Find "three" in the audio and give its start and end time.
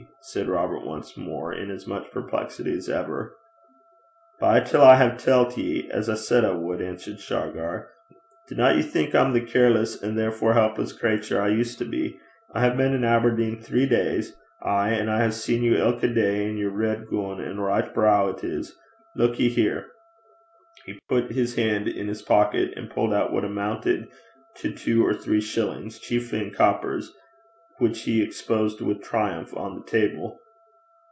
13.61-13.85, 25.15-25.41